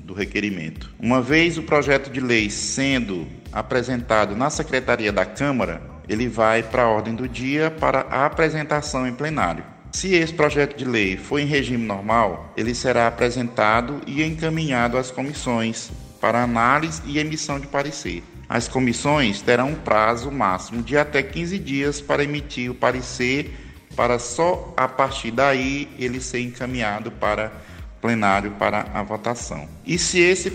do 0.00 0.12
requerimento. 0.12 0.92
Uma 0.98 1.20
vez 1.20 1.56
o 1.56 1.62
projeto 1.62 2.10
de 2.10 2.20
lei 2.20 2.50
sendo 2.50 3.26
apresentado 3.52 4.36
na 4.36 4.50
Secretaria 4.50 5.12
da 5.12 5.24
Câmara, 5.24 5.80
ele 6.08 6.28
vai 6.28 6.62
para 6.62 6.82
a 6.82 6.88
ordem 6.88 7.14
do 7.14 7.28
dia 7.28 7.70
para 7.70 8.00
a 8.10 8.26
apresentação 8.26 9.06
em 9.06 9.14
plenário. 9.14 9.73
Se 9.94 10.12
esse 10.12 10.34
projeto 10.34 10.76
de 10.76 10.84
lei 10.84 11.16
for 11.16 11.38
em 11.38 11.46
regime 11.46 11.86
normal, 11.86 12.52
ele 12.56 12.74
será 12.74 13.06
apresentado 13.06 14.00
e 14.08 14.24
encaminhado 14.24 14.98
às 14.98 15.12
comissões 15.12 15.92
para 16.20 16.42
análise 16.42 17.00
e 17.06 17.20
emissão 17.20 17.60
de 17.60 17.68
parecer. 17.68 18.20
As 18.48 18.66
comissões 18.66 19.40
terão 19.40 19.68
um 19.68 19.74
prazo 19.76 20.32
máximo 20.32 20.82
de 20.82 20.98
até 20.98 21.22
15 21.22 21.60
dias 21.60 22.00
para 22.00 22.24
emitir 22.24 22.72
o 22.72 22.74
parecer 22.74 23.54
para 23.94 24.18
só 24.18 24.74
a 24.76 24.88
partir 24.88 25.30
daí 25.30 25.88
ele 25.96 26.20
ser 26.20 26.40
encaminhado 26.40 27.12
para 27.12 27.52
plenário 28.00 28.50
para 28.58 28.88
a 28.92 29.00
votação. 29.04 29.68
E 29.86 29.96
se 29.96 30.18
esse 30.18 30.50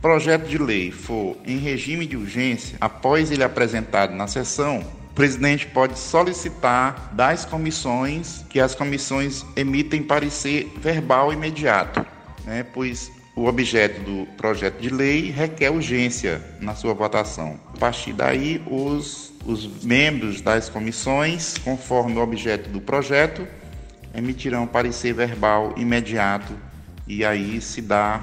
projeto 0.00 0.46
de 0.46 0.58
lei 0.58 0.92
for 0.92 1.36
em 1.44 1.58
regime 1.58 2.06
de 2.06 2.16
urgência, 2.16 2.78
após 2.80 3.32
ele 3.32 3.42
apresentado 3.42 4.14
na 4.14 4.28
sessão, 4.28 4.86
o 5.16 5.22
presidente 5.26 5.66
pode 5.68 5.98
solicitar 5.98 7.10
das 7.14 7.46
comissões 7.46 8.44
que 8.50 8.60
as 8.60 8.74
comissões 8.74 9.46
emitem 9.56 10.02
parecer 10.02 10.70
verbal 10.76 11.32
imediato, 11.32 12.04
né, 12.44 12.62
pois 12.74 13.10
o 13.34 13.46
objeto 13.46 13.98
do 14.02 14.26
projeto 14.36 14.78
de 14.78 14.90
lei 14.90 15.30
requer 15.30 15.70
urgência 15.70 16.42
na 16.60 16.74
sua 16.74 16.92
votação. 16.92 17.58
A 17.74 17.78
partir 17.78 18.12
daí, 18.12 18.62
os, 18.66 19.32
os 19.46 19.82
membros 19.82 20.42
das 20.42 20.68
comissões, 20.68 21.56
conforme 21.64 22.18
o 22.18 22.22
objeto 22.22 22.68
do 22.68 22.82
projeto, 22.82 23.48
emitirão 24.14 24.66
parecer 24.66 25.14
verbal 25.14 25.72
imediato 25.78 26.52
e 27.08 27.24
aí 27.24 27.58
se 27.62 27.80
dá 27.80 28.22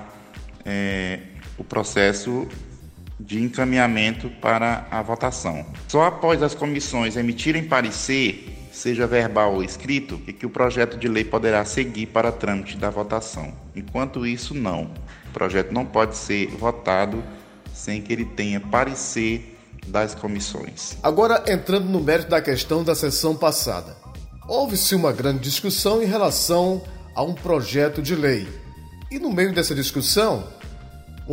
é, 0.63 1.21
o 1.57 1.63
processo 1.63 2.47
de 3.25 3.41
encaminhamento 3.41 4.29
para 4.41 4.85
a 4.91 5.01
votação. 5.01 5.65
Só 5.87 6.03
após 6.03 6.43
as 6.43 6.53
comissões 6.53 7.15
emitirem 7.15 7.63
parecer, 7.63 8.67
seja 8.71 9.07
verbal 9.07 9.55
ou 9.55 9.63
escrito, 9.63 10.21
é 10.27 10.33
que 10.33 10.45
o 10.45 10.49
projeto 10.49 10.97
de 10.97 11.07
lei 11.07 11.23
poderá 11.23 11.63
seguir 11.63 12.07
para 12.07 12.31
trâmite 12.31 12.77
da 12.77 12.89
votação. 12.89 13.53
Enquanto 13.75 14.27
isso, 14.27 14.53
não. 14.53 14.91
O 15.29 15.33
projeto 15.33 15.71
não 15.71 15.85
pode 15.85 16.17
ser 16.17 16.47
votado 16.47 17.23
sem 17.73 18.01
que 18.01 18.11
ele 18.11 18.25
tenha 18.25 18.59
parecer 18.59 19.57
das 19.87 20.13
comissões. 20.13 20.97
Agora, 21.01 21.43
entrando 21.47 21.85
no 21.85 21.99
mérito 21.99 22.29
da 22.29 22.41
questão 22.41 22.83
da 22.83 22.95
sessão 22.95 23.35
passada. 23.35 23.95
Houve-se 24.47 24.93
uma 24.93 25.13
grande 25.13 25.39
discussão 25.39 26.03
em 26.03 26.05
relação 26.05 26.83
a 27.15 27.23
um 27.23 27.33
projeto 27.33 28.01
de 28.01 28.15
lei. 28.15 28.47
E 29.09 29.17
no 29.17 29.31
meio 29.31 29.53
dessa 29.53 29.73
discussão, 29.73 30.45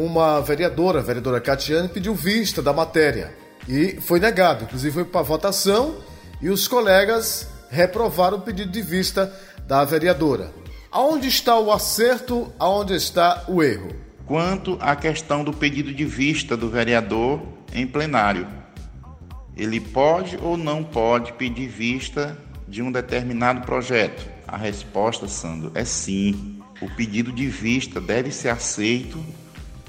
uma 0.05 0.41
vereadora, 0.41 1.01
a 1.01 1.03
vereadora 1.03 1.41
Catiane, 1.41 1.89
pediu 1.89 2.15
vista 2.15 2.63
da 2.63 2.73
matéria 2.73 3.35
e 3.69 4.01
foi 4.01 4.19
negado. 4.19 4.65
Inclusive 4.65 4.95
foi 4.95 5.05
para 5.05 5.23
votação 5.23 5.97
e 6.41 6.49
os 6.49 6.67
colegas 6.67 7.47
reprovaram 7.69 8.39
o 8.39 8.41
pedido 8.41 8.71
de 8.71 8.81
vista 8.81 9.33
da 9.67 9.85
vereadora. 9.85 10.53
Aonde 10.91 11.29
está 11.29 11.59
o 11.59 11.71
acerto? 11.71 12.51
Aonde 12.59 12.95
está 12.95 13.45
o 13.47 13.63
erro? 13.63 13.91
Quanto 14.25 14.79
à 14.81 14.97
questão 14.97 15.45
do 15.45 15.53
pedido 15.53 15.93
de 15.93 16.05
vista 16.05 16.57
do 16.57 16.71
vereador 16.71 17.43
em 17.75 17.87
plenário, 17.87 18.49
ele 19.57 19.81
pode 19.81 20.39
ou 20.43 20.57
não 20.57 20.83
pode 20.83 21.35
pedir 21.35 21.69
vista 21.69 22.39
de 22.67 22.81
um 22.81 22.91
determinado 22.91 23.61
projeto? 23.67 24.27
A 24.49 24.57
resposta, 24.57 25.29
Sandro, 25.29 25.71
é 25.75 25.85
sim. 25.85 26.59
O 26.81 26.89
pedido 26.89 27.31
de 27.31 27.47
vista 27.47 28.01
deve 28.01 28.33
ser 28.33 28.49
aceito 28.49 29.23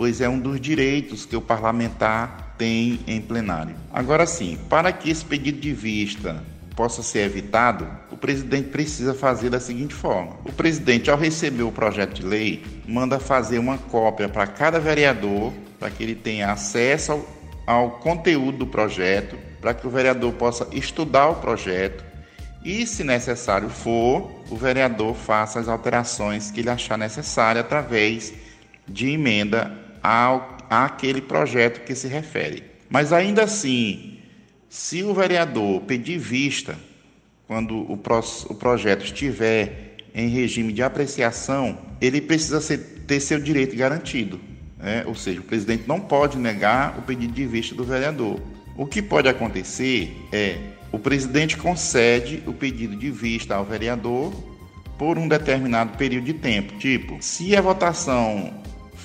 pois 0.01 0.19
é 0.19 0.27
um 0.27 0.39
dos 0.39 0.59
direitos 0.59 1.27
que 1.27 1.35
o 1.35 1.41
parlamentar 1.41 2.55
tem 2.57 3.01
em 3.05 3.21
plenário. 3.21 3.75
Agora 3.93 4.25
sim, 4.25 4.57
para 4.67 4.91
que 4.91 5.11
esse 5.11 5.23
pedido 5.23 5.59
de 5.59 5.71
vista 5.71 6.43
possa 6.75 7.03
ser 7.03 7.19
evitado, 7.19 7.87
o 8.09 8.17
presidente 8.17 8.69
precisa 8.69 9.13
fazer 9.13 9.51
da 9.51 9.59
seguinte 9.59 9.93
forma: 9.93 10.37
o 10.43 10.51
presidente, 10.51 11.11
ao 11.11 11.17
receber 11.19 11.61
o 11.61 11.71
projeto 11.71 12.15
de 12.15 12.25
lei, 12.25 12.63
manda 12.87 13.19
fazer 13.19 13.59
uma 13.59 13.77
cópia 13.77 14.27
para 14.27 14.47
cada 14.47 14.79
vereador, 14.79 15.53
para 15.79 15.91
que 15.91 16.01
ele 16.01 16.15
tenha 16.15 16.51
acesso 16.51 17.11
ao, 17.11 17.27
ao 17.67 17.91
conteúdo 17.99 18.57
do 18.57 18.65
projeto, 18.65 19.37
para 19.61 19.71
que 19.71 19.85
o 19.85 19.91
vereador 19.91 20.33
possa 20.33 20.67
estudar 20.71 21.29
o 21.29 21.35
projeto 21.35 22.03
e, 22.65 22.87
se 22.87 23.03
necessário 23.03 23.69
for, 23.69 24.31
o 24.49 24.55
vereador 24.55 25.13
faça 25.13 25.59
as 25.59 25.67
alterações 25.67 26.49
que 26.49 26.61
ele 26.61 26.71
achar 26.71 26.97
necessário 26.97 27.61
através 27.61 28.33
de 28.87 29.11
emenda 29.11 29.90
ao, 30.01 30.57
àquele 30.69 31.21
projeto 31.21 31.83
que 31.85 31.95
se 31.95 32.07
refere. 32.07 32.63
Mas 32.89 33.13
ainda 33.13 33.43
assim, 33.43 34.17
se 34.69 35.03
o 35.03 35.13
vereador 35.13 35.81
pedir 35.81 36.17
vista 36.17 36.77
quando 37.47 37.91
o, 37.91 37.97
pro, 37.97 38.19
o 38.49 38.55
projeto 38.55 39.05
estiver 39.05 39.97
em 40.13 40.27
regime 40.29 40.73
de 40.73 40.83
apreciação, 40.83 41.77
ele 41.99 42.21
precisa 42.21 42.61
ser, 42.61 42.77
ter 43.07 43.19
seu 43.19 43.39
direito 43.39 43.75
garantido. 43.75 44.39
Né? 44.77 45.03
Ou 45.05 45.15
seja, 45.15 45.39
o 45.39 45.43
presidente 45.43 45.83
não 45.87 45.99
pode 45.99 46.37
negar 46.37 46.97
o 46.97 47.01
pedido 47.01 47.33
de 47.33 47.45
vista 47.45 47.75
do 47.75 47.83
vereador. 47.83 48.41
O 48.77 48.85
que 48.85 49.01
pode 49.01 49.27
acontecer 49.27 50.15
é 50.31 50.57
o 50.91 50.99
presidente 50.99 51.55
concede 51.55 52.43
o 52.45 52.53
pedido 52.53 52.95
de 52.95 53.09
vista 53.09 53.55
ao 53.55 53.63
vereador 53.63 54.33
por 54.97 55.17
um 55.17 55.27
determinado 55.27 55.97
período 55.97 56.25
de 56.25 56.33
tempo. 56.33 56.77
Tipo, 56.77 57.17
se 57.21 57.55
a 57.55 57.61
votação 57.61 58.53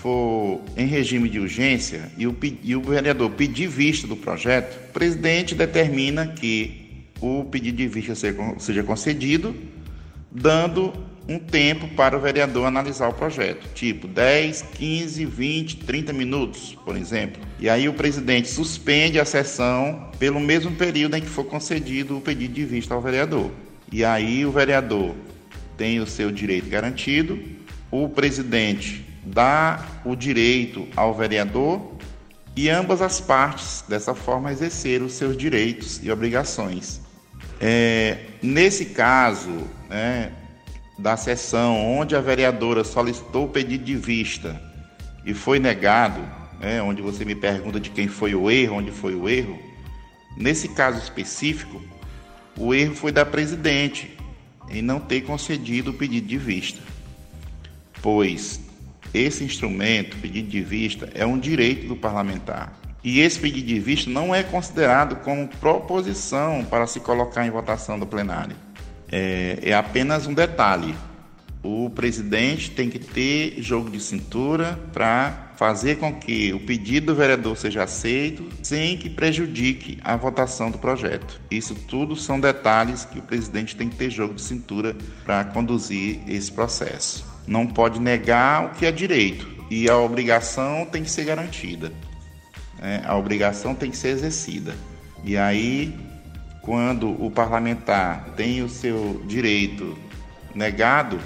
for 0.03 0.61
em 0.77 0.87
regime 0.87 1.29
de 1.29 1.41
urgência 1.41 2.11
e 2.17 2.27
o, 2.27 2.37
e 2.63 2.77
o 2.77 2.83
vereador 2.83 3.31
pedir 3.31 3.69
vista 3.69 4.07
do 4.07 4.17
projeto, 4.17 4.77
o 4.89 4.93
presidente 4.93 5.55
determina 5.55 6.27
que 6.27 7.07
o 7.21 7.45
pedido 7.45 7.79
de 7.79 7.89
vista 7.89 8.15
seja 8.59 8.83
concedido, 8.83 9.55
dando 10.31 10.93
um 11.29 11.39
tempo 11.39 11.89
para 11.89 12.17
o 12.17 12.21
vereador 12.21 12.67
analisar 12.67 13.09
o 13.09 13.13
projeto, 13.13 13.67
tipo 13.75 14.07
10, 14.07 14.63
15, 14.75 15.25
20, 15.25 15.77
30 15.79 16.13
minutos, 16.13 16.77
por 16.85 16.97
exemplo. 16.97 17.43
E 17.59 17.69
aí 17.69 17.89
o 17.89 17.95
presidente 17.95 18.49
suspende 18.49 19.19
a 19.19 19.25
sessão 19.25 20.11
pelo 20.19 20.39
mesmo 20.39 20.71
período 20.73 21.17
em 21.17 21.21
que 21.21 21.29
for 21.29 21.45
concedido 21.45 22.17
o 22.17 22.21
pedido 22.21 22.55
de 22.55 22.65
vista 22.65 22.95
ao 22.95 23.01
vereador. 23.01 23.51
E 23.91 24.05
aí 24.05 24.45
o 24.45 24.53
vereador 24.53 25.15
tem 25.77 26.01
o 26.01 26.07
seu 26.07 26.31
direito 26.31 26.69
garantido, 26.69 27.39
o 27.91 28.09
presidente 28.09 29.06
dá 29.27 29.85
o 30.05 30.15
direito 30.15 30.87
ao 30.95 31.13
vereador 31.13 31.97
e 32.55 32.71
ambas 32.71 33.03
as 33.03 33.21
partes, 33.21 33.85
dessa 33.89 34.15
forma, 34.15 34.53
exercer 34.53 35.03
os 35.03 35.13
seus 35.13 35.37
direitos 35.37 36.01
e 36.03 36.11
obrigações. 36.11 37.01
É, 37.61 38.19
nesse 38.41 38.87
caso 38.87 39.51
né, 39.91 40.33
da 40.99 41.17
sessão 41.17 41.77
onde 41.99 42.15
a 42.15 42.21
vereadora 42.21 42.85
solicitou 42.85 43.47
o 43.47 43.49
pedido 43.49 43.85
de 43.85 43.97
vista 43.97 44.61
e 45.25 45.35
foi 45.35 45.59
negado, 45.59 46.21
né, 46.61 46.81
onde 46.81 47.03
você 47.03 47.25
me 47.25 47.35
pergunta 47.35 47.81
de 47.81 47.91
quem 47.91 48.09
foi 48.09 48.35
o 48.35 48.51
erro, 48.51 48.77
onde 48.77 48.93
foi 48.93 49.15
o 49.15 49.29
erro, 49.29 49.59
nesse 50.37 50.69
caso 50.69 50.99
específico, 50.99 51.83
o 52.57 52.73
erro 52.73 52.95
foi 52.95 53.11
da 53.11 53.27
presidente 53.27 54.17
em 54.71 54.81
não 54.81 55.01
ter 55.01 55.23
concedido 55.23 55.91
o 55.91 55.95
pedido 55.95 56.27
de 56.27 56.39
vista, 56.39 56.81
pois 58.01 58.66
esse 59.13 59.45
instrumento, 59.45 60.17
pedido 60.17 60.49
de 60.49 60.61
vista, 60.61 61.11
é 61.15 61.25
um 61.25 61.39
direito 61.39 61.87
do 61.87 61.97
parlamentar. 61.97 62.73
E 63.07 63.21
esse 63.21 63.39
pedido 63.39 63.69
de 63.69 63.79
vista 63.79 64.11
não 64.11 64.35
é 64.35 64.43
considerado 64.43 65.17
como 65.23 65.47
proposição 65.47 66.65
para 66.65 66.89
se 66.89 66.99
colocar 66.99 67.47
em 67.47 67.51
votação 67.51 67.99
do 67.99 68.05
plenário. 68.05 68.57
É, 69.11 69.61
é 69.63 69.75
apenas 69.75 70.27
um 70.27 70.35
detalhe. 70.35 70.93
O 71.63 71.89
presidente 71.91 72.71
tem 72.73 72.91
que 72.91 72.99
ter 72.99 73.63
jogo 73.63 73.91
de 73.91 74.01
cintura 74.01 74.79
para 74.93 75.53
fazer 75.57 75.99
com 75.99 76.13
que 76.13 76.53
o 76.53 76.61
pedido 76.61 77.07
do 77.07 77.15
vereador 77.15 77.57
seja 77.57 77.85
aceito 77.85 78.49
sem 78.63 78.97
que 78.97 79.09
prejudique 79.09 79.99
a 80.03 80.17
votação 80.17 80.71
do 80.71 80.79
projeto. 80.79 81.41
Isso 81.49 81.75
tudo 81.75 82.17
são 82.17 82.41
detalhes 82.41 83.05
que 83.05 83.21
o 83.21 83.23
presidente 83.23 83.77
tem 83.77 83.89
que 83.89 83.97
ter 83.97 84.11
jogo 84.11 84.35
de 84.35 84.43
cintura 84.43 84.97
para 85.25 85.45
conduzir 85.45 86.21
esse 86.27 86.51
processo 86.51 87.36
não 87.47 87.67
pode 87.67 88.01
negar 88.01 88.67
o 88.67 88.71
que 88.71 88.87
é 88.87 88.93
direito 88.93 89.57
e 89.71 89.89
a 89.89 89.97
obrigação 89.97 90.87
tem 90.87 91.03
que 91.03 91.11
ser 91.11 91.25
garantida. 91.25 91.93
Né? 92.79 93.03
A 93.05 93.17
obrigação 93.17 93.75
tem 93.75 93.91
que 93.91 93.97
ser 93.97 94.09
exercida. 94.09 94.75
E 95.25 95.37
aí, 95.37 95.95
quando 96.63 97.11
o 97.23 97.31
parlamentar 97.31 98.33
tem 98.37 98.63
o 98.63 98.69
seu 98.69 99.23
direito 99.27 99.97
negado, 100.55 101.19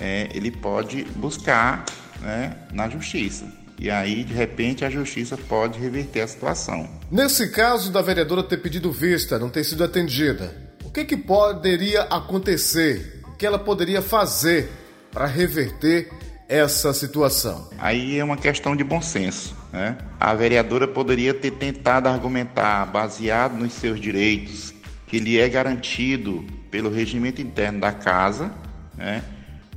é, 0.00 0.28
ele 0.34 0.50
pode 0.50 1.04
buscar 1.16 1.84
né, 2.20 2.56
na 2.72 2.88
justiça. 2.88 3.46
E 3.78 3.90
aí, 3.90 4.24
de 4.24 4.32
repente, 4.32 4.84
a 4.84 4.90
justiça 4.90 5.36
pode 5.36 5.78
reverter 5.78 6.22
a 6.22 6.26
situação. 6.26 6.88
Nesse 7.10 7.48
caso 7.50 7.92
da 7.92 8.00
vereadora 8.00 8.42
ter 8.42 8.56
pedido 8.56 8.90
vista, 8.90 9.38
não 9.38 9.50
ter 9.50 9.64
sido 9.64 9.84
atendida, 9.84 10.54
o 10.82 10.90
que, 10.90 11.04
que 11.04 11.16
poderia 11.16 12.02
acontecer? 12.04 13.20
O 13.28 13.32
que 13.32 13.44
ela 13.44 13.58
poderia 13.58 14.00
fazer 14.00 14.70
para 15.16 15.24
reverter 15.24 16.10
essa 16.46 16.92
situação? 16.92 17.70
Aí 17.78 18.18
é 18.18 18.22
uma 18.22 18.36
questão 18.36 18.76
de 18.76 18.84
bom 18.84 19.00
senso. 19.00 19.56
Né? 19.72 19.96
A 20.20 20.34
vereadora 20.34 20.86
poderia 20.86 21.32
ter 21.32 21.52
tentado 21.52 22.06
argumentar, 22.06 22.84
baseado 22.84 23.56
nos 23.56 23.72
seus 23.72 23.98
direitos, 23.98 24.74
que 25.06 25.18
lhe 25.18 25.40
é 25.40 25.48
garantido 25.48 26.44
pelo 26.70 26.90
regimento 26.90 27.40
interno 27.40 27.80
da 27.80 27.92
casa, 27.92 28.52
né? 28.94 29.22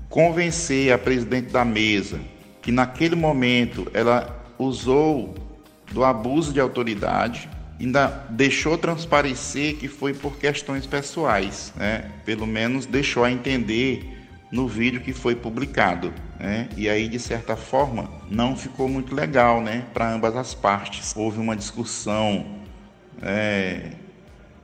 convencer 0.10 0.92
a 0.92 0.98
presidente 0.98 1.54
da 1.54 1.64
mesa 1.64 2.20
que 2.62 2.70
naquele 2.70 3.16
momento 3.16 3.90
ela 3.94 4.44
usou 4.58 5.36
do 5.90 6.04
abuso 6.04 6.52
de 6.52 6.60
autoridade 6.60 7.50
ainda 7.80 8.26
deixou 8.30 8.78
transparecer 8.78 9.78
que 9.78 9.88
foi 9.88 10.14
por 10.14 10.38
questões 10.38 10.86
pessoais, 10.86 11.72
né? 11.78 12.12
Pelo 12.26 12.46
menos 12.46 12.86
deixou 12.86 13.24
a 13.24 13.32
entender 13.32 14.19
no 14.52 14.68
vídeo 14.68 15.02
que 15.02 15.14
foi 15.14 15.36
publicado, 15.36 16.14
né? 16.40 16.70
E 16.76 16.90
aí 16.90 17.08
de 17.08 17.20
certa 17.20 17.56
forma 17.56 18.10
não 18.30 18.56
ficou 18.56 18.88
muito 18.90 19.14
legal, 19.14 19.62
né? 19.62 19.86
Para 19.94 20.12
ambas 20.12 20.36
as 20.36 20.54
partes. 20.54 21.14
Houve 21.16 21.40
uma 21.40 21.56
discussão 21.56 22.46
é, 23.22 23.92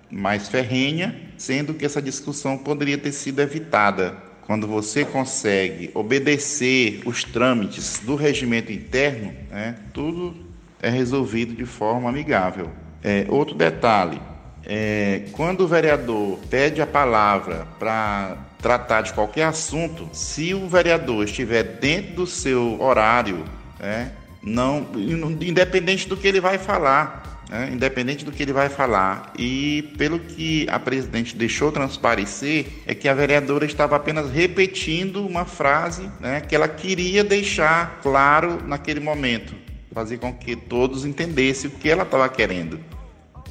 mais 0.10 0.48
ferrenha, 0.48 1.20
sendo 1.38 1.74
que 1.74 1.86
essa 1.86 2.02
discussão 2.02 2.58
poderia 2.58 2.98
ter 2.98 3.12
sido 3.12 3.42
evitada 3.42 4.18
quando 4.46 4.68
você 4.68 5.04
consegue 5.04 5.90
obedecer 5.94 7.02
os 7.06 7.24
trâmites 7.24 8.00
do 8.00 8.16
regimento 8.16 8.72
interno, 8.72 9.34
né? 9.50 9.76
Tudo 9.94 10.36
é 10.82 10.90
resolvido 10.90 11.56
de 11.56 11.66
forma 11.66 12.10
amigável. 12.10 12.72
É, 13.04 13.26
outro 13.30 13.56
detalhe: 13.56 14.20
é, 14.68 15.24
quando 15.32 15.62
o 15.62 15.68
vereador 15.68 16.40
pede 16.50 16.82
a 16.82 16.88
palavra 16.88 17.68
para 17.78 18.38
tratar 18.60 19.02
de 19.02 19.14
qualquer 19.14 19.44
assunto, 19.44 20.10
se 20.12 20.54
o 20.54 20.68
vereador 20.68 21.26
estiver 21.26 21.64
dentro 21.64 22.16
do 22.16 22.28
seu 22.28 22.82
horário, 22.82 23.46
né, 23.80 24.12
não, 24.42 24.88
independente 25.42 26.08
do 26.08 26.18
que 26.18 26.28
ele 26.28 26.40
vai 26.40 26.58
falar, 26.58 27.46
né, 27.48 27.70
independente 27.72 28.26
do 28.26 28.32
que 28.32 28.42
ele 28.42 28.54
vai 28.54 28.70
falar, 28.70 29.32
e 29.38 29.94
pelo 30.00 30.20
que 30.20 30.66
a 30.68 30.80
presidente 30.80 31.36
deixou 31.36 31.72
transparecer, 31.72 32.66
é 32.88 32.96
que 32.96 33.08
a 33.08 33.14
vereadora 33.14 33.66
estava 33.66 33.96
apenas 33.96 34.32
repetindo 34.32 35.26
uma 35.26 35.46
frase 35.46 36.10
né, 36.20 36.42
que 36.42 36.56
ela 36.56 36.68
queria 36.68 37.24
deixar 37.24 38.00
claro 38.02 38.64
naquele 38.66 39.00
momento, 39.00 39.54
fazer 39.94 40.18
com 40.18 40.34
que 40.34 40.56
todos 40.56 41.06
entendessem 41.06 41.70
o 41.70 41.74
que 41.74 41.88
ela 41.88 42.04
estava 42.04 42.28
querendo 42.28 42.95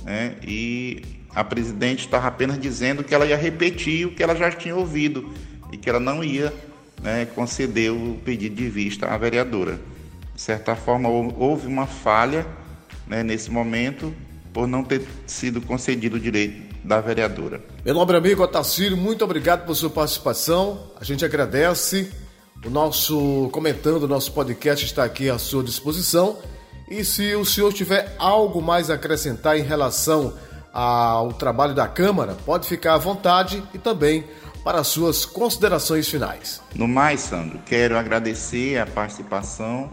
né? 0.04 0.36
e 0.46 1.02
a 1.34 1.42
presidente 1.42 2.04
estava 2.04 2.28
apenas 2.28 2.58
dizendo 2.60 3.02
que 3.02 3.14
ela 3.14 3.26
ia 3.26 3.36
repetir 3.36 4.06
o 4.06 4.12
que 4.12 4.22
ela 4.22 4.36
já 4.36 4.50
tinha 4.50 4.76
ouvido 4.76 5.32
e 5.72 5.76
que 5.76 5.88
ela 5.88 5.98
não 5.98 6.22
ia 6.22 6.52
né, 7.02 7.26
conceder 7.26 7.90
o 7.90 8.18
pedido 8.24 8.54
de 8.54 8.68
vista 8.68 9.06
à 9.06 9.16
vereadora. 9.18 9.80
De 10.34 10.40
certa 10.40 10.76
forma, 10.76 11.08
houve 11.08 11.66
uma 11.66 11.86
falha 11.86 12.46
né, 13.06 13.22
nesse 13.22 13.50
momento 13.50 14.14
por 14.52 14.68
não 14.68 14.84
ter 14.84 15.02
sido 15.26 15.60
concedido 15.60 16.16
o 16.16 16.20
direito 16.20 16.74
da 16.84 17.00
vereadora. 17.00 17.62
Meu 17.84 17.94
nobre 17.94 18.16
amigo 18.16 18.42
Otacílio, 18.42 18.96
muito 18.96 19.24
obrigado 19.24 19.64
por 19.64 19.74
sua 19.74 19.90
participação. 19.90 20.90
A 21.00 21.04
gente 21.04 21.24
agradece. 21.24 22.10
O 22.64 22.70
nosso 22.70 23.48
comentando, 23.52 24.04
o 24.04 24.08
nosso 24.08 24.32
podcast 24.32 24.86
está 24.86 25.04
aqui 25.04 25.28
à 25.28 25.38
sua 25.38 25.62
disposição. 25.62 26.38
E 26.88 27.04
se 27.04 27.34
o 27.34 27.44
senhor 27.44 27.72
tiver 27.72 28.14
algo 28.18 28.60
mais 28.60 28.90
a 28.90 28.94
acrescentar 28.94 29.58
em 29.58 29.62
relação 29.62 30.34
ao 30.72 31.32
trabalho 31.32 31.74
da 31.74 31.88
Câmara, 31.88 32.36
pode 32.44 32.68
ficar 32.68 32.94
à 32.94 32.98
vontade 32.98 33.62
e 33.72 33.78
também 33.78 34.24
para 34.62 34.82
suas 34.82 35.24
considerações 35.24 36.08
finais. 36.08 36.60
No 36.74 36.88
mais, 36.88 37.20
Sandro, 37.20 37.58
quero 37.66 37.96
agradecer 37.96 38.78
a 38.78 38.86
participação 38.86 39.90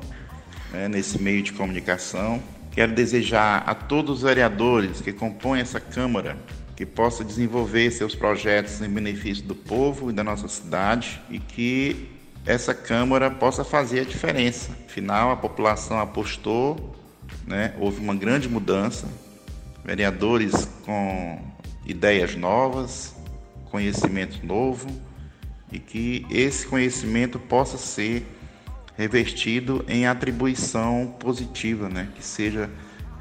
né, 0.72 0.88
nesse 0.88 1.22
meio 1.22 1.44
de 1.44 1.54
comunicação. 1.54 2.42
Quero 2.72 2.94
desejar 2.94 3.64
a 3.68 3.76
todos 3.76 4.18
os 4.18 4.22
vereadores 4.24 5.02
que 5.02 5.12
compõem 5.12 5.62
essa 5.62 5.80
Câmara 5.80 6.38
que 6.76 6.86
possa 6.86 7.24
desenvolver 7.24 7.92
seus 7.92 8.16
projetos 8.16 8.82
em 8.82 8.90
benefício 8.90 9.44
do 9.44 9.54
povo 9.54 10.10
e 10.10 10.14
da 10.14 10.24
nossa 10.24 10.48
cidade 10.48 11.22
e 11.30 11.38
que 11.38 12.10
essa 12.46 12.74
Câmara 12.74 13.30
possa 13.30 13.64
fazer 13.64 14.02
a 14.02 14.04
diferença. 14.04 14.72
Afinal, 14.86 15.32
a 15.32 15.36
população 15.36 16.00
apostou, 16.00 16.96
né? 17.46 17.74
houve 17.80 18.00
uma 18.00 18.16
grande 18.16 18.50
mudança, 18.50 19.08
vereadores 19.84 20.68
com 20.86 21.40
ideias 21.86 22.36
novas, 22.36 23.16
conhecimento 23.70 24.46
novo 24.46 24.88
e 25.72 25.80
que 25.80 26.26
esse 26.30 26.68
conhecimento 26.68 27.40
possa 27.40 27.78
ser 27.78 28.26
revestido 28.98 29.86
em 29.88 30.06
atribuição 30.06 31.16
positiva, 31.20 31.90
né? 31.90 32.10
que 32.16 32.24
seja 32.24 32.70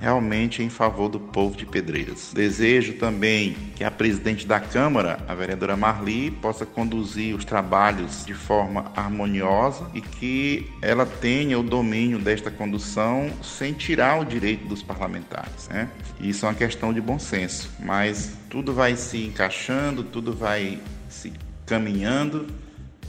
realmente 0.00 0.62
em 0.62 0.70
favor 0.70 1.08
do 1.08 1.20
povo 1.20 1.56
de 1.56 1.66
Pedreiras. 1.66 2.32
Desejo 2.32 2.94
também 2.94 3.54
que 3.76 3.84
a 3.84 3.90
presidente 3.90 4.46
da 4.46 4.58
Câmara, 4.58 5.18
a 5.28 5.34
vereadora 5.34 5.76
Marli, 5.76 6.30
possa 6.30 6.64
conduzir 6.64 7.36
os 7.36 7.44
trabalhos 7.44 8.24
de 8.24 8.32
forma 8.32 8.90
harmoniosa 8.96 9.86
e 9.94 10.00
que 10.00 10.66
ela 10.80 11.04
tenha 11.04 11.58
o 11.58 11.62
domínio 11.62 12.18
desta 12.18 12.50
condução 12.50 13.30
sem 13.42 13.74
tirar 13.74 14.20
o 14.20 14.24
direito 14.24 14.66
dos 14.66 14.82
parlamentares. 14.82 15.68
Né? 15.68 15.88
Isso 16.18 16.46
é 16.46 16.48
uma 16.48 16.54
questão 16.54 16.92
de 16.92 17.00
bom 17.00 17.18
senso, 17.18 17.70
mas 17.78 18.32
tudo 18.48 18.72
vai 18.72 18.96
se 18.96 19.18
encaixando, 19.24 20.02
tudo 20.02 20.32
vai 20.32 20.80
se 21.08 21.32
caminhando. 21.66 22.46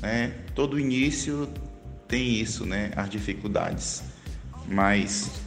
Né? 0.02 0.34
Todo 0.54 0.78
início 0.78 1.48
tem 2.08 2.36
isso, 2.36 2.66
né? 2.66 2.92
as 2.98 3.10
dificuldades. 3.10 4.04
Mas 4.68 5.42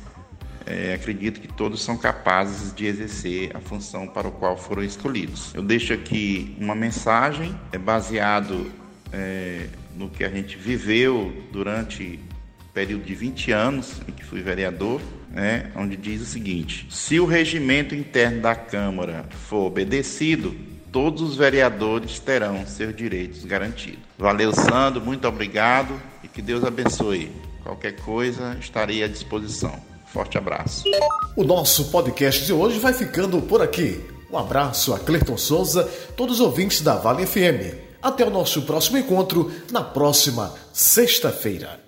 é, 0.66 0.94
acredito 0.94 1.40
que 1.40 1.48
todos 1.48 1.82
são 1.82 1.96
capazes 1.96 2.74
de 2.74 2.86
exercer 2.86 3.54
a 3.54 3.60
função 3.60 4.06
para 4.06 4.28
o 4.28 4.32
qual 4.32 4.56
foram 4.56 4.82
escolhidos. 4.82 5.54
Eu 5.54 5.62
deixo 5.62 5.92
aqui 5.92 6.56
uma 6.58 6.74
mensagem 6.74 7.54
é 7.72 7.78
baseado 7.78 8.70
é, 9.12 9.66
no 9.96 10.08
que 10.08 10.24
a 10.24 10.28
gente 10.28 10.56
viveu 10.56 11.32
durante 11.52 12.18
o 12.60 12.72
período 12.72 13.04
de 13.04 13.14
20 13.14 13.52
anos 13.52 14.00
em 14.08 14.12
que 14.12 14.24
fui 14.24 14.40
vereador, 14.40 15.00
né, 15.30 15.70
onde 15.76 15.96
diz 15.96 16.22
o 16.22 16.26
seguinte: 16.26 16.86
se 16.90 17.20
o 17.20 17.26
regimento 17.26 17.94
interno 17.94 18.40
da 18.40 18.54
Câmara 18.54 19.24
for 19.48 19.66
obedecido, 19.66 20.54
todos 20.90 21.22
os 21.22 21.36
vereadores 21.36 22.18
terão 22.18 22.64
seus 22.66 22.94
direitos 22.94 23.44
garantidos. 23.44 24.00
Valeu, 24.18 24.52
Sandro, 24.52 25.00
muito 25.00 25.26
obrigado 25.26 26.00
e 26.22 26.28
que 26.28 26.40
Deus 26.40 26.64
abençoe. 26.64 27.30
Qualquer 27.62 27.96
coisa, 27.96 28.56
estarei 28.60 29.02
à 29.02 29.08
disposição. 29.08 29.93
Forte 30.14 30.38
abraço. 30.38 30.84
O 31.34 31.42
nosso 31.42 31.86
podcast 31.86 32.46
de 32.46 32.52
hoje 32.52 32.78
vai 32.78 32.92
ficando 32.92 33.42
por 33.42 33.60
aqui. 33.60 34.00
Um 34.30 34.38
abraço 34.38 34.94
a 34.94 34.98
Cleiton 35.00 35.36
Souza, 35.36 35.90
todos 36.16 36.36
os 36.38 36.40
ouvintes 36.40 36.82
da 36.82 36.94
Vale 36.94 37.26
FM. 37.26 37.74
Até 38.00 38.24
o 38.24 38.30
nosso 38.30 38.62
próximo 38.62 38.96
encontro 38.96 39.50
na 39.72 39.82
próxima 39.82 40.54
sexta-feira. 40.72 41.80